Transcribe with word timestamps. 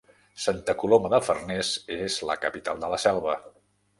Santa 0.45 0.73
Coloma 0.83 1.11
de 1.15 1.19
Farners 1.27 1.69
és 1.97 2.17
la 2.31 2.39
capital 2.47 2.83
de 2.85 2.89
la 2.95 3.01
Selva. 3.07 3.37